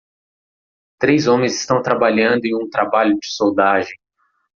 [0.99, 3.93] Três homens estão trabalhando em um trabalho de soldagem.